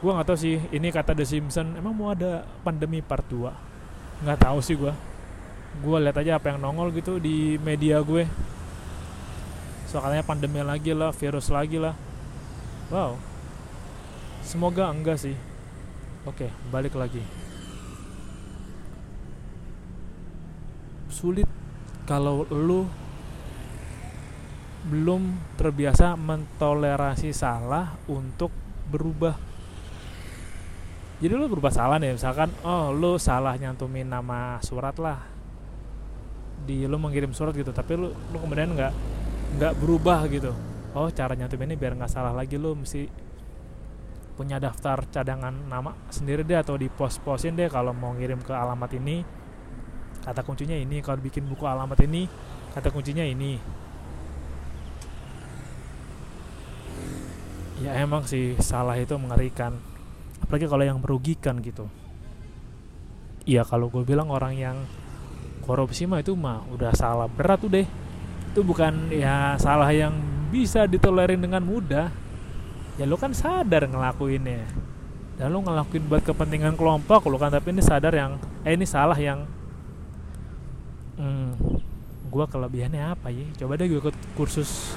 gue 0.00 0.10
nggak 0.16 0.26
tahu 0.32 0.38
sih 0.40 0.56
ini 0.72 0.88
kata 0.88 1.12
The 1.12 1.28
Simpson 1.28 1.76
emang 1.76 1.92
mau 1.92 2.16
ada 2.16 2.48
pandemi 2.64 3.04
part 3.04 3.28
2 3.28 4.24
nggak 4.24 4.38
tahu 4.40 4.58
sih 4.64 4.80
gue 4.80 4.92
gue 5.78 5.96
lihat 6.02 6.18
aja 6.18 6.42
apa 6.42 6.50
yang 6.50 6.58
nongol 6.58 6.90
gitu 6.90 7.22
di 7.22 7.54
media 7.62 8.02
gue. 8.02 8.26
Soalnya 9.86 10.26
pandemi 10.26 10.58
lagi 10.62 10.90
lah 10.90 11.14
virus 11.14 11.46
lagi 11.50 11.78
lah. 11.78 11.94
Wow. 12.90 13.14
Semoga 14.42 14.90
enggak 14.90 15.22
sih. 15.22 15.38
Oke 16.26 16.50
balik 16.74 16.98
lagi. 16.98 17.22
Sulit 21.10 21.46
kalau 22.06 22.42
lu 22.50 22.90
belum 24.88 25.56
terbiasa 25.60 26.16
mentoleransi 26.16 27.36
salah 27.36 28.00
untuk 28.08 28.48
berubah. 28.88 29.36
Jadi 31.20 31.36
lu 31.36 31.52
berubah 31.52 31.68
salah 31.68 32.00
nih 32.00 32.16
misalkan 32.16 32.48
oh 32.64 32.88
lu 32.96 33.20
salah 33.20 33.52
nyantumin 33.60 34.08
nama 34.08 34.56
surat 34.64 34.96
lah. 34.96 35.20
Di 36.64 36.88
lu 36.88 36.96
mengirim 36.96 37.36
surat 37.36 37.52
gitu 37.52 37.76
tapi 37.76 37.92
lu 38.00 38.08
lu 38.08 38.36
kemudian 38.40 38.72
nggak 38.72 38.92
nggak 39.60 39.72
berubah 39.76 40.24
gitu. 40.32 40.56
Oh 40.96 41.12
cara 41.12 41.36
ini 41.36 41.76
biar 41.76 41.92
nggak 42.00 42.08
salah 42.08 42.32
lagi 42.32 42.56
lu 42.56 42.72
mesti 42.72 43.04
punya 44.40 44.56
daftar 44.56 45.04
cadangan 45.12 45.52
nama 45.68 45.92
sendiri 46.08 46.40
deh 46.40 46.56
atau 46.56 46.80
di 46.80 46.88
pos-posin 46.88 47.52
deh 47.52 47.68
kalau 47.68 47.92
mau 47.92 48.16
ngirim 48.16 48.40
ke 48.40 48.56
alamat 48.56 48.96
ini. 48.96 49.20
Kata 50.24 50.40
kuncinya 50.40 50.76
ini 50.76 51.04
kalau 51.04 51.20
bikin 51.20 51.44
buku 51.44 51.68
alamat 51.68 52.00
ini 52.04 52.24
kata 52.70 52.88
kuncinya 52.94 53.24
ini 53.26 53.58
ya 57.80 57.96
emang 57.96 58.28
sih 58.28 58.54
salah 58.60 58.94
itu 59.00 59.16
mengerikan. 59.16 59.76
Apalagi 60.44 60.68
kalau 60.68 60.84
yang 60.84 61.00
merugikan 61.00 61.58
gitu. 61.64 61.88
Iya 63.48 63.64
kalau 63.64 63.88
gue 63.88 64.04
bilang 64.04 64.28
orang 64.28 64.54
yang 64.54 64.76
korupsi 65.64 66.04
mah 66.04 66.20
itu 66.20 66.36
mah 66.36 66.64
udah 66.72 66.92
salah 66.92 67.28
berat 67.28 67.60
tuh 67.60 67.70
deh 67.72 67.86
itu 68.50 68.60
bukan 68.66 69.14
ya 69.14 69.54
salah 69.56 69.88
yang 69.94 70.12
bisa 70.50 70.84
ditolerin 70.84 71.40
dengan 71.40 71.62
mudah. 71.64 72.12
Ya 72.98 73.08
lo 73.08 73.16
kan 73.16 73.32
sadar 73.32 73.88
ngelakuinnya. 73.88 74.68
Dan 75.40 75.56
lo 75.56 75.64
ngelakuin 75.64 76.04
buat 76.04 76.20
kepentingan 76.20 76.76
kelompok 76.76 77.32
lo 77.32 77.40
kan 77.40 77.48
tapi 77.48 77.72
ini 77.72 77.80
sadar 77.80 78.12
yang 78.12 78.36
eh 78.60 78.76
ini 78.76 78.84
salah 78.84 79.16
yang 79.16 79.48
hmm, 81.16 81.48
gue 82.28 82.44
kelebihannya 82.44 83.02
apa 83.08 83.32
ya? 83.32 83.46
Coba 83.64 83.80
deh 83.80 83.88
gue 83.88 84.00
ikut 84.04 84.16
kursus 84.36 84.92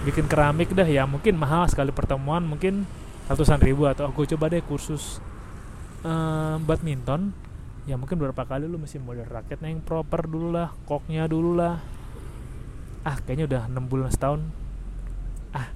bikin 0.00 0.24
keramik 0.24 0.72
dah 0.72 0.88
ya 0.88 1.04
mungkin 1.04 1.36
mahal 1.36 1.68
sekali 1.68 1.92
pertemuan 1.92 2.40
mungkin 2.40 2.88
ratusan 3.28 3.60
ribu 3.60 3.84
atau 3.84 4.08
aku 4.08 4.24
coba 4.36 4.50
deh 4.50 4.64
kursus 4.64 5.20
um, 6.02 6.58
badminton. 6.64 7.32
Ya 7.88 7.96
mungkin 7.96 8.20
beberapa 8.20 8.44
kali 8.44 8.68
lu 8.68 8.76
mesti 8.76 9.00
model 9.00 9.26
raketnya 9.26 9.72
yang 9.72 9.82
proper 9.82 10.28
dulu 10.28 10.52
lah 10.52 10.72
koknya 10.84 11.26
dulu 11.26 11.56
lah. 11.56 11.80
Ah 13.02 13.16
kayaknya 13.16 13.48
udah 13.48 13.62
6 13.72 13.90
bulan 13.90 14.10
setahun. 14.12 14.40
Ah 15.56 15.72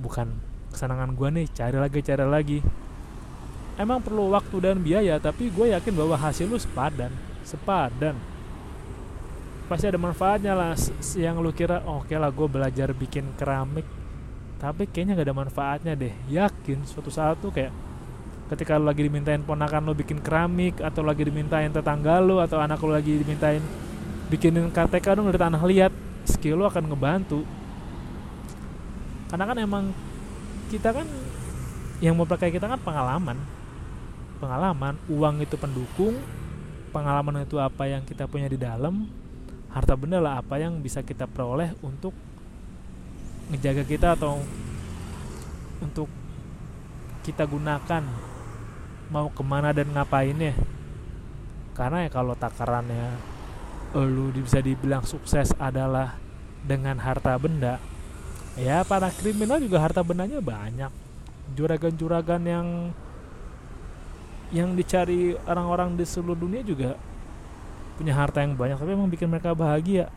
bukan 0.00 0.36
kesenangan 0.72 1.16
gua 1.16 1.32
nih 1.32 1.48
cari 1.50 1.76
lagi 1.80 1.98
cari 2.04 2.26
lagi. 2.28 2.58
Emang 3.76 4.00
perlu 4.00 4.32
waktu 4.32 4.56
dan 4.60 4.80
biaya 4.80 5.20
tapi 5.20 5.52
gue 5.52 5.68
yakin 5.68 5.92
bahwa 5.92 6.16
hasil 6.16 6.48
lu 6.48 6.56
sepadan 6.56 7.12
sepadan 7.44 8.16
pasti 9.66 9.90
ada 9.90 9.98
manfaatnya 9.98 10.54
lah. 10.54 10.74
Yang 11.14 11.36
lu 11.42 11.50
kira 11.52 11.82
oke 11.84 12.08
okay 12.08 12.16
lah 12.18 12.30
gue 12.30 12.48
belajar 12.48 12.88
bikin 12.94 13.34
keramik. 13.34 13.86
Tapi 14.56 14.88
kayaknya 14.88 15.20
gak 15.20 15.28
ada 15.28 15.36
manfaatnya 15.36 15.92
deh. 15.92 16.14
Yakin 16.32 16.86
suatu 16.88 17.12
saat 17.12 17.36
tuh 17.42 17.52
kayak 17.52 17.74
ketika 18.48 18.78
lu 18.78 18.86
lagi 18.86 19.04
dimintain 19.04 19.42
ponakan 19.42 19.90
lu 19.90 19.94
bikin 19.98 20.22
keramik 20.22 20.78
atau 20.78 21.02
lagi 21.02 21.26
dimintain 21.26 21.68
tetangga 21.68 22.22
lu 22.22 22.38
atau 22.38 22.62
anak 22.62 22.78
lu 22.80 22.94
lagi 22.94 23.18
dimintain 23.18 23.58
bikinin 24.30 24.70
KTK 24.70 25.18
dong 25.18 25.26
dari 25.28 25.38
tanah 25.38 25.62
liat 25.66 25.92
skill 26.24 26.62
lu 26.62 26.64
akan 26.64 26.84
ngebantu. 26.88 27.42
Karena 29.26 29.44
kan 29.44 29.56
emang 29.58 29.84
kita 30.70 30.94
kan 30.94 31.06
yang 31.98 32.14
mau 32.14 32.24
pakai 32.24 32.54
kita 32.54 32.70
kan 32.70 32.80
pengalaman. 32.80 33.36
Pengalaman 34.36 34.94
uang 35.08 35.40
itu 35.42 35.56
pendukung 35.56 36.16
pengalaman 36.96 37.44
itu 37.44 37.60
apa 37.60 37.84
yang 37.84 38.00
kita 38.08 38.24
punya 38.24 38.48
di 38.48 38.56
dalam 38.56 39.04
harta 39.76 39.92
benda 39.92 40.24
lah 40.24 40.40
apa 40.40 40.56
yang 40.56 40.80
bisa 40.80 41.04
kita 41.04 41.28
peroleh 41.28 41.76
untuk 41.84 42.16
ngejaga 43.52 43.84
kita 43.84 44.16
atau 44.16 44.40
untuk 45.84 46.08
kita 47.20 47.44
gunakan. 47.44 48.00
Mau 49.12 49.28
ke 49.28 49.42
mana 49.44 49.76
dan 49.76 49.92
ngapain 49.92 50.34
ya? 50.34 50.56
Karena 51.76 52.08
ya 52.08 52.10
kalau 52.10 52.32
takarannya 52.32 53.20
lu 53.92 54.32
bisa 54.32 54.64
dibilang 54.64 55.04
sukses 55.04 55.52
adalah 55.60 56.16
dengan 56.66 56.98
harta 56.98 57.32
benda 57.38 57.78
ya 58.58 58.82
para 58.82 59.08
kriminal 59.12 59.60
juga 59.60 59.84
harta 59.84 60.00
bendanya 60.00 60.40
banyak. 60.40 60.88
Juragan-juragan 61.52 62.42
yang 62.48 62.66
yang 64.50 64.72
dicari 64.72 65.36
orang-orang 65.44 66.00
di 66.00 66.04
seluruh 66.08 66.34
dunia 66.34 66.64
juga 66.64 66.96
punya 67.96 68.12
harta 68.12 68.44
yang 68.44 68.54
banyak 68.54 68.76
tapi 68.76 68.92
emang 68.92 69.08
bikin 69.08 69.32
mereka 69.32 69.56
bahagia. 69.56 70.12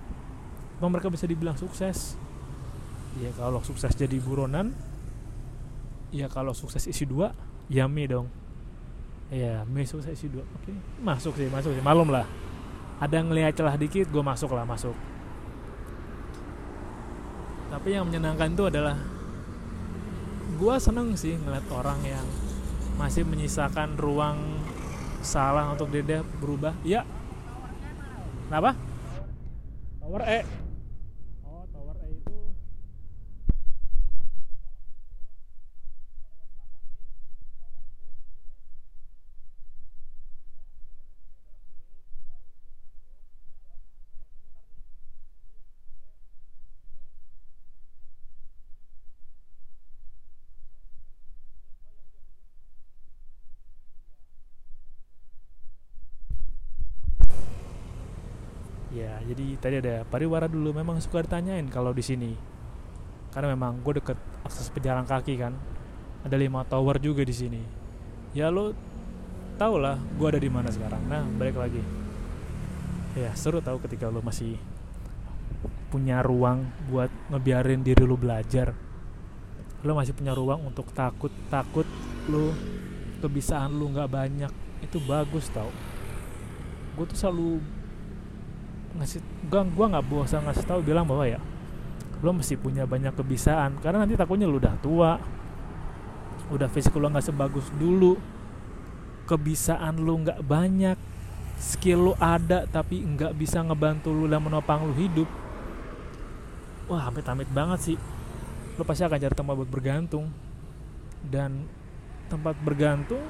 Emang 0.79 0.95
mereka 0.95 1.07
bisa 1.11 1.27
dibilang 1.27 1.55
sukses. 1.55 2.19
Ya 3.19 3.31
kalau 3.35 3.59
sukses 3.63 3.91
jadi 3.95 4.19
buronan 4.19 4.71
ya 6.09 6.29
kalau 6.31 6.55
sukses 6.55 6.85
isi 6.87 7.07
dua 7.07 7.31
ya 7.71 7.87
mie 7.87 8.07
dong. 8.07 8.27
Ya 9.31 9.63
mie 9.63 9.87
sukses 9.87 10.11
isi 10.11 10.27
dua. 10.27 10.43
Oke 10.59 10.75
masuk 10.99 11.35
sih 11.39 11.47
masuk 11.47 11.71
sih. 11.75 11.83
Malum 11.83 12.11
lah. 12.11 12.27
Ada 12.99 13.23
ngelihat 13.23 13.55
celah 13.55 13.79
dikit 13.79 14.11
gue 14.11 14.23
masuk 14.23 14.51
lah 14.51 14.67
masuk. 14.67 14.95
Tapi 17.69 17.95
yang 17.95 18.11
menyenangkan 18.11 18.51
itu 18.51 18.67
adalah 18.67 18.99
gue 20.59 20.75
seneng 20.83 21.15
sih 21.15 21.39
ngeliat 21.39 21.63
orang 21.71 21.99
yang 22.03 22.27
masih 22.99 23.23
menyisakan 23.23 23.95
ruang 23.95 24.59
salah 25.23 25.71
untuk 25.71 25.87
dia 25.95 26.19
berubah. 26.43 26.75
Ya 26.83 27.07
kenapa? 28.49 28.73
Tower 30.01 30.25
E 30.25 30.41
oh 31.45 31.63
tower 31.69 31.95
E 32.01 32.17
itu 32.17 32.37
Ya, 58.89 59.21
jadi 59.21 59.48
tadi 59.59 59.83
ada 59.83 60.07
pariwara 60.07 60.47
dulu 60.47 60.71
memang 60.71 60.99
suka 61.03 61.23
ditanyain 61.23 61.67
kalau 61.67 61.91
di 61.91 62.03
sini. 62.03 62.31
Karena 63.29 63.53
memang 63.53 63.83
gue 63.83 64.01
deket 64.01 64.17
akses 64.41 64.71
pejalan 64.73 65.05
kaki 65.05 65.37
kan. 65.37 65.53
Ada 66.25 66.35
lima 66.35 66.65
tower 66.65 66.97
juga 66.99 67.21
di 67.23 67.35
sini. 67.35 67.61
Ya 68.33 68.49
lo 68.49 68.73
tau 69.59 69.75
lah 69.75 69.99
gue 69.99 70.27
ada 70.27 70.39
di 70.39 70.49
mana 70.49 70.71
sekarang. 70.71 71.03
Nah, 71.05 71.23
balik 71.37 71.59
lagi. 71.59 71.83
Ya, 73.19 73.35
seru 73.35 73.59
tau 73.59 73.77
ketika 73.83 74.07
lo 74.07 74.23
masih 74.23 74.55
punya 75.89 76.21
ruang 76.23 76.69
buat 76.87 77.11
ngebiarin 77.27 77.83
diri 77.83 78.03
lo 78.07 78.15
belajar. 78.15 78.71
Lo 79.83 79.95
masih 79.95 80.15
punya 80.15 80.31
ruang 80.35 80.63
untuk 80.63 80.91
takut-takut 80.95 81.87
lo 82.31 82.55
kebisaan 83.19 83.75
lo 83.75 83.91
nggak 83.91 84.09
banyak. 84.09 84.51
Itu 84.79 85.03
bagus 85.03 85.51
tau. 85.51 85.69
Gue 86.95 87.05
tuh 87.07 87.19
selalu 87.19 87.78
ngasih 88.97 89.21
gua 89.49 89.61
gua 89.69 89.85
nggak 89.97 90.05
bosan 90.09 90.41
ngasih 90.49 90.65
tahu 90.65 90.79
bilang 90.81 91.05
bahwa 91.05 91.25
ya 91.29 91.39
lo 92.19 92.35
mesti 92.35 92.59
punya 92.59 92.83
banyak 92.83 93.15
kebisaan. 93.15 93.79
Karena 93.79 94.03
nanti 94.03 94.19
takutnya 94.19 94.49
lo 94.49 94.59
udah 94.59 94.75
tua 94.81 95.11
udah 96.49 96.67
fisik 96.67 96.97
lo 96.97 97.13
nggak 97.13 97.29
sebagus 97.29 97.69
dulu 97.77 98.17
kebisaan 99.29 100.01
lo 100.01 100.17
nggak 100.17 100.41
banyak 100.41 100.97
skill 101.61 102.09
lo 102.09 102.13
ada 102.17 102.65
tapi 102.65 103.05
nggak 103.05 103.37
bisa 103.37 103.61
ngebantu 103.61 104.09
lo 104.09 104.25
dan 104.25 104.41
menopang 104.41 104.89
lo 104.89 104.93
hidup. 104.97 105.29
Wah 106.89 107.05
amit-amit 107.07 107.47
banget 107.53 107.93
sih. 107.93 107.97
Lo 108.75 108.83
pasti 108.87 109.05
akan 109.05 109.19
cari 109.19 109.35
tempat 109.35 109.53
buat 109.53 109.69
bergantung. 109.69 110.27
Dan 111.19 111.67
tempat 112.31 112.55
bergantung 112.63 113.21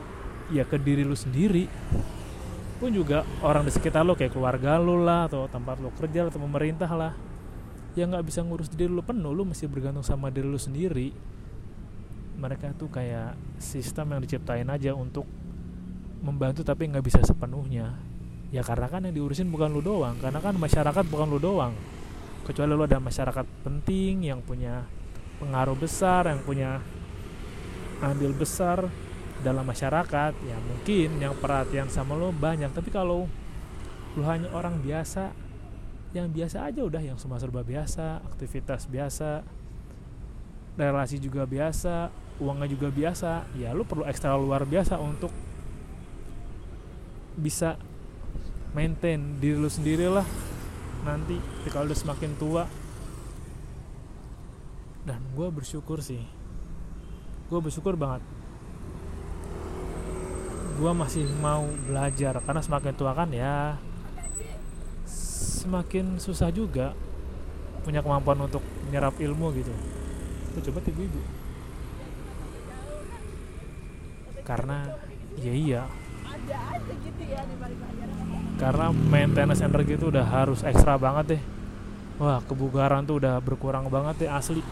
ya 0.53 0.63
ke 0.65 0.77
diri 0.77 1.05
lo 1.05 1.17
sendiri 1.17 1.65
pun 2.79 2.95
juga 2.95 3.27
orang 3.43 3.67
di 3.67 3.71
sekitar 3.75 4.07
lo 4.07 4.15
kayak 4.15 4.31
keluarga 4.31 4.79
lo 4.79 4.95
lah 5.03 5.27
atau 5.27 5.51
tempat 5.51 5.83
lo 5.83 5.91
kerja 6.00 6.31
atau 6.31 6.39
pemerintah 6.39 6.88
lah 6.95 7.12
yang 8.00 8.15
nggak 8.15 8.24
bisa 8.24 8.39
ngurus 8.39 8.71
diri 8.71 8.88
lo 8.88 9.03
penuh 9.03 9.36
lo 9.36 9.43
mesti 9.43 9.67
bergantung 9.67 10.07
sama 10.07 10.31
diri 10.31 10.48
lo 10.48 10.55
sendiri. 10.55 11.12
Mereka 12.39 12.79
tuh 12.79 12.88
kayak 12.88 13.36
sistem 13.60 14.15
yang 14.15 14.23
diciptain 14.23 14.63
aja 14.71 14.95
untuk 14.95 15.27
membantu 16.23 16.63
tapi 16.63 16.88
nggak 16.88 17.03
bisa 17.03 17.19
sepenuhnya. 17.19 17.99
Ya 18.49 18.63
karena 18.63 18.88
kan 18.88 19.03
yang 19.03 19.13
diurusin 19.13 19.51
bukan 19.51 19.75
lo 19.75 19.84
doang 19.84 20.15
karena 20.23 20.39
kan 20.39 20.56
masyarakat 20.56 21.03
bukan 21.12 21.27
lo 21.27 21.39
doang. 21.43 21.75
Kecuali 22.47 22.71
lo 22.71 22.88
ada 22.88 23.03
masyarakat 23.03 23.45
penting 23.67 24.32
yang 24.32 24.39
punya 24.39 24.88
pengaruh 25.43 25.75
besar 25.75 26.32
yang 26.32 26.39
punya 26.47 26.80
andil 27.99 28.32
besar 28.32 28.88
dalam 29.39 29.63
masyarakat 29.63 30.34
ya 30.36 30.58
mungkin 30.60 31.19
yang 31.19 31.36
perhatian 31.39 31.88
sama 31.88 32.15
lo 32.15 32.36
banyak. 32.36 32.71
Tapi 32.71 32.89
kalau 32.91 33.25
lo 34.17 34.23
hanya 34.25 34.52
orang 34.52 34.82
biasa 34.84 35.32
yang 36.12 36.34
biasa 36.34 36.65
aja 36.65 36.82
udah 36.82 37.02
yang 37.06 37.21
semua 37.21 37.38
serba 37.38 37.62
biasa 37.62 38.25
aktivitas 38.34 38.89
biasa 38.89 39.45
relasi 40.73 41.21
juga 41.21 41.45
biasa 41.45 42.10
uangnya 42.41 42.65
juga 42.73 42.89
biasa 42.89 43.45
ya 43.54 43.78
lo 43.78 43.86
perlu 43.86 44.10
ekstra 44.10 44.34
luar 44.34 44.65
biasa 44.65 44.97
untuk 44.97 45.30
bisa 47.38 47.78
maintain 48.73 49.38
diri 49.38 49.62
lo 49.62 49.69
sendiri 49.69 50.10
lah 50.10 50.25
nanti 51.06 51.38
lo 51.38 51.86
udah 51.86 51.97
semakin 51.97 52.32
tua 52.41 52.65
dan 55.08 55.25
gue 55.34 55.47
bersyukur 55.49 56.06
sih. 56.06 56.21
Gue 57.49 57.60
bersyukur 57.65 57.97
banget 57.97 58.21
gue 60.79 60.91
masih 60.95 61.27
mau 61.43 61.67
belajar. 61.85 62.39
Karena 62.39 62.63
semakin 62.63 62.93
tua 62.95 63.11
kan 63.11 63.29
ya 63.35 63.75
semakin 65.59 66.17
susah 66.23 66.49
juga 66.55 66.95
punya 67.83 67.99
kemampuan 67.99 68.39
untuk 68.47 68.63
menyerap 68.87 69.19
ilmu 69.19 69.51
gitu. 69.59 69.75
Tuh, 70.55 70.61
coba 70.71 70.79
ibu-ibu 70.87 71.21
karena 74.49 74.77
ya 75.37 75.53
iya. 75.53 75.81
Karena 78.57 78.89
maintenance 78.89 79.61
energi 79.61 79.93
itu 79.93 80.09
udah 80.09 80.25
harus 80.25 80.65
ekstra 80.65 80.97
banget 80.97 81.37
deh. 81.37 81.41
Wah 82.17 82.41
kebugaran 82.41 83.05
tuh 83.05 83.21
udah 83.21 83.37
berkurang 83.45 83.85
banget 83.93 84.25
deh 84.25 84.31
asli. 84.33 84.65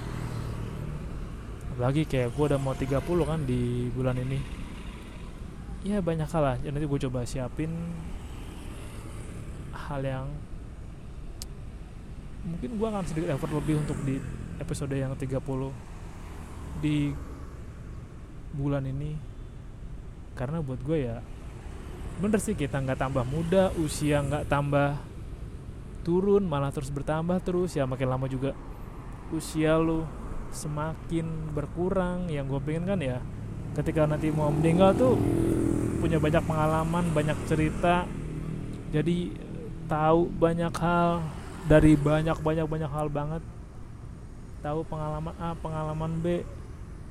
Apalagi 1.78 2.10
kayak 2.10 2.34
gue 2.34 2.46
udah 2.50 2.58
mau 2.58 2.74
30 2.74 3.06
kan 3.06 3.40
di 3.46 3.94
bulan 3.94 4.18
ini 4.18 4.57
ya 5.86 6.02
banyak 6.02 6.30
hal 6.30 6.44
lah. 6.44 6.56
Ya, 6.64 6.74
nanti 6.74 6.88
gue 6.88 7.00
coba 7.10 7.28
siapin 7.28 7.70
hal 9.74 10.02
yang 10.02 10.28
mungkin 12.48 12.80
gue 12.80 12.88
akan 12.88 13.04
sedikit 13.04 13.36
effort 13.36 13.52
lebih 13.52 13.84
untuk 13.84 14.00
di 14.08 14.18
episode 14.58 14.96
yang 14.96 15.14
30 15.14 15.38
di 16.82 17.12
bulan 18.56 18.88
ini. 18.88 19.14
Karena 20.38 20.62
buat 20.62 20.82
gue 20.82 20.98
ya 21.02 21.18
bener 22.18 22.42
sih 22.42 22.58
kita 22.58 22.82
nggak 22.82 22.98
tambah 22.98 23.22
muda 23.30 23.70
usia 23.78 24.26
nggak 24.26 24.50
tambah 24.50 24.98
turun 26.02 26.50
malah 26.50 26.74
terus 26.74 26.90
bertambah 26.90 27.42
terus. 27.46 27.78
Ya 27.78 27.86
makin 27.86 28.10
lama 28.10 28.26
juga 28.26 28.58
usia 29.30 29.78
lu 29.78 30.06
semakin 30.54 31.54
berkurang. 31.54 32.30
Yang 32.30 32.58
gue 32.58 32.60
pengen 32.66 32.86
kan 32.86 33.00
ya 33.02 33.18
ketika 33.76 34.08
nanti 34.08 34.32
mau 34.32 34.54
meninggal 34.54 34.96
tuh 34.96 35.20
punya 35.98 36.22
banyak 36.22 36.44
pengalaman 36.46 37.06
banyak 37.12 37.38
cerita. 37.50 38.06
Jadi 38.94 39.36
tahu 39.92 40.32
banyak 40.32 40.72
hal 40.78 41.26
dari 41.68 42.00
banyak 42.00 42.38
banyak 42.40 42.68
banyak 42.70 42.92
hal 42.92 43.08
banget. 43.12 43.44
Tahu 44.64 44.88
pengalaman 44.88 45.36
A 45.42 45.58
pengalaman 45.58 46.12
B. 46.24 46.48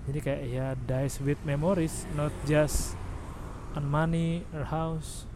Jadi 0.07 0.19
kayak 0.23 0.43
ya 0.47 0.67
dies 0.79 1.19
with 1.19 1.39
memories 1.43 2.07
not 2.15 2.31
just 2.47 2.95
on 3.75 3.85
money 3.85 4.47
or 4.55 4.65
house. 4.67 5.27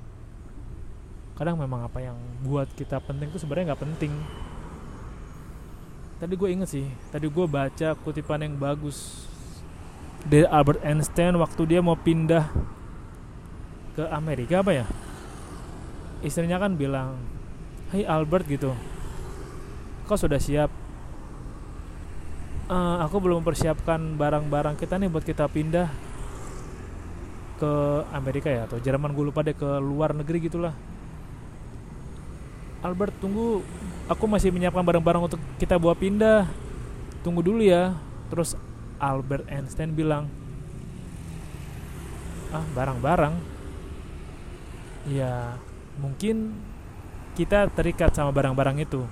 Kadang 1.37 1.59
memang 1.59 1.85
apa 1.85 2.00
yang 2.04 2.16
buat 2.44 2.68
kita 2.76 3.00
penting 3.02 3.33
tuh 3.33 3.40
sebenarnya 3.42 3.74
nggak 3.74 3.83
penting. 3.83 4.12
Tadi 6.20 6.35
gue 6.37 6.48
inget 6.52 6.68
sih 6.68 6.85
tadi 7.09 7.33
gue 7.33 7.46
baca 7.48 7.96
kutipan 8.04 8.44
yang 8.44 8.54
bagus 8.61 9.29
dari 10.26 10.44
Albert 10.48 10.85
Einstein 10.85 11.37
waktu 11.40 11.62
dia 11.64 11.80
mau 11.80 11.96
pindah 11.96 12.50
ke 13.96 14.04
Amerika 14.12 14.61
apa 14.61 14.72
ya? 14.72 14.87
Istrinya 16.20 16.61
kan 16.61 16.76
bilang 16.76 17.16
Hai 17.90 18.04
Albert 18.06 18.46
gitu. 18.46 18.76
Kau 20.06 20.14
sudah 20.14 20.38
siap? 20.38 20.70
Uh, 22.70 23.02
aku 23.02 23.18
belum 23.18 23.42
mempersiapkan 23.42 23.98
barang-barang 24.14 24.78
kita 24.78 24.94
nih 24.94 25.11
buat 25.11 25.26
kita 25.26 25.50
pindah 25.50 25.90
ke 27.59 27.72
Amerika 28.14 28.46
ya 28.46 28.70
atau 28.70 28.78
Jerman 28.78 29.11
gue 29.11 29.26
lupa 29.26 29.42
deh 29.42 29.59
ke 29.59 29.66
luar 29.83 30.14
negeri 30.14 30.46
gitulah. 30.46 30.70
Albert 32.80 33.12
tunggu 33.20 33.61
aku 34.06 34.24
masih 34.24 34.54
menyiapkan 34.54 34.87
barang-barang 34.87 35.26
untuk 35.26 35.40
kita 35.59 35.76
bawa 35.76 35.98
pindah. 35.98 36.46
Tunggu 37.26 37.42
dulu 37.42 37.61
ya. 37.61 37.92
Terus 38.30 38.54
Albert 39.00 39.48
Einstein 39.48 39.96
bilang 39.96 40.28
ah 42.52 42.64
barang-barang. 42.76 43.34
Ya 45.08 45.56
mungkin 45.96 46.54
kita 47.34 47.72
terikat 47.72 48.12
sama 48.12 48.30
barang-barang 48.30 48.84
itu. 48.84 49.02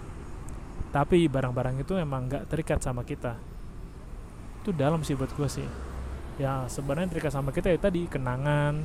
Tapi 0.93 1.29
barang-barang 1.29 1.81
itu 1.81 1.97
emang 1.97 2.29
nggak 2.29 2.53
terikat 2.53 2.85
sama 2.85 3.03
kita. 3.03 3.41
Itu 4.63 4.77
dalam 4.77 5.01
sih 5.01 5.17
buat 5.17 5.33
gue 5.33 5.49
sih. 5.49 5.69
Ya 6.37 6.69
sebenarnya 6.69 7.11
terikat 7.11 7.33
sama 7.35 7.51
kita 7.51 7.73
ya 7.73 7.79
tadi 7.81 8.05
kenangan 8.05 8.85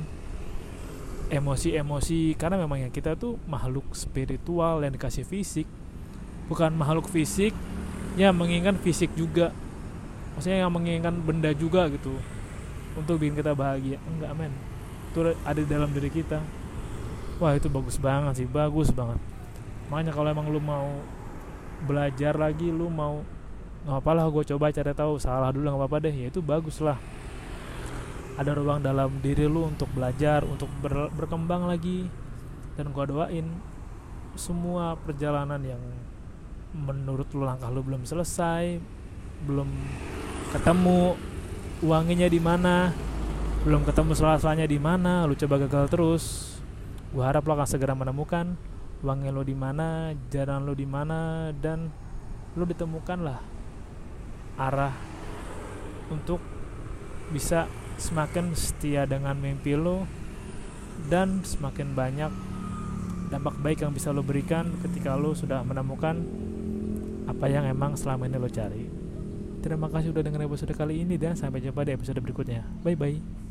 emosi-emosi. 1.28 2.32
Karena 2.40 2.56
memang 2.56 2.88
yang 2.88 2.92
kita 2.94 3.20
tuh 3.20 3.36
makhluk 3.44 3.92
spiritual 3.92 4.80
yang 4.80 4.96
dikasih 4.96 5.28
fisik. 5.28 5.68
Bukan 6.48 6.76
makhluk 6.76 7.08
fisik 7.08 7.52
ya 8.14 8.30
menginginkan 8.30 8.78
fisik 8.78 9.10
juga 9.18 9.50
maksudnya 10.34 10.66
yang 10.66 10.72
menginginkan 10.74 11.14
benda 11.22 11.50
juga 11.54 11.86
gitu. 11.88 12.14
Untuk 12.94 13.18
bikin 13.18 13.34
kita 13.34 13.54
bahagia. 13.58 13.98
Enggak 14.06 14.30
men. 14.38 14.54
Itu 15.10 15.34
ada 15.42 15.58
di 15.58 15.66
dalam 15.66 15.90
diri 15.90 16.10
kita. 16.10 16.38
Wah 17.42 17.54
itu 17.58 17.66
bagus 17.66 17.98
banget 17.98 18.44
sih. 18.44 18.46
Bagus 18.46 18.94
banget. 18.94 19.18
Makanya 19.90 20.14
kalau 20.14 20.28
emang 20.30 20.46
lu 20.50 20.62
mau 20.62 20.86
belajar 21.84 22.38
lagi 22.38 22.70
lu 22.70 22.86
mau 22.88 23.20
nggak 23.84 24.00
apa 24.00 24.10
lah 24.16 24.24
gue 24.30 24.44
coba 24.54 24.70
cari 24.70 24.92
tahu. 24.94 25.18
Salah 25.18 25.50
dulu 25.50 25.66
nggak 25.66 25.80
apa-apa 25.80 26.06
deh. 26.06 26.14
Ya 26.14 26.26
itu 26.30 26.38
bagus 26.38 26.78
lah. 26.78 26.98
Ada 28.34 28.54
ruang 28.54 28.82
dalam 28.82 29.22
diri 29.22 29.46
lu 29.46 29.66
untuk 29.66 29.86
belajar 29.94 30.42
untuk 30.46 30.70
ber, 30.78 31.10
berkembang 31.14 31.66
lagi. 31.66 32.06
Dan 32.74 32.90
gue 32.90 33.04
doain 33.06 33.46
semua 34.34 34.98
perjalanan 34.98 35.62
yang 35.62 35.78
menurut 36.74 37.30
lu 37.30 37.46
langkah 37.46 37.70
lu 37.70 37.86
belum 37.86 38.02
selesai 38.02 38.82
belum 39.42 39.68
ketemu 40.54 41.18
uangnya 41.82 42.30
di 42.30 42.38
mana 42.38 42.94
belum 43.66 43.82
ketemu 43.82 44.14
salah-salahnya 44.14 44.70
di 44.70 44.78
mana 44.78 45.26
lu 45.26 45.34
coba 45.34 45.58
gagal 45.66 45.90
terus 45.90 46.24
gue 47.10 47.24
harap 47.24 47.42
lo 47.42 47.58
akan 47.58 47.68
segera 47.68 47.98
menemukan 47.98 48.54
uangnya 49.02 49.34
lo 49.34 49.42
di 49.42 49.56
mana 49.56 50.14
jalan 50.30 50.62
lo 50.62 50.72
di 50.72 50.86
mana 50.86 51.50
dan 51.52 51.90
lo 52.54 52.64
ditemukan 52.64 53.18
lah 53.24 53.40
arah 54.60 54.94
untuk 56.14 56.38
bisa 57.34 57.66
semakin 57.98 58.54
setia 58.54 59.06
dengan 59.06 59.34
mimpi 59.34 59.74
lo 59.74 60.06
dan 61.10 61.42
semakin 61.42 61.94
banyak 61.96 62.32
dampak 63.34 63.58
baik 63.58 63.82
yang 63.82 63.90
bisa 63.90 64.14
lo 64.14 64.22
berikan 64.22 64.70
ketika 64.86 65.18
lo 65.18 65.34
sudah 65.34 65.66
menemukan 65.66 66.22
apa 67.26 67.46
yang 67.50 67.66
emang 67.66 67.98
selama 67.98 68.30
ini 68.30 68.38
lo 68.38 68.46
cari. 68.46 68.93
Terima 69.64 69.88
kasih 69.88 70.12
sudah 70.12 70.20
dengar 70.20 70.44
episode 70.44 70.76
kali 70.76 71.08
ini 71.08 71.16
dan 71.16 71.32
sampai 71.40 71.64
jumpa 71.64 71.88
di 71.88 71.96
episode 71.96 72.20
berikutnya. 72.20 72.60
Bye 72.84 73.00
bye. 73.00 73.43